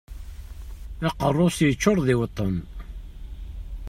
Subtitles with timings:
[1.07, 2.55] Aqerru-s yeččuṛ d iweṭṭen.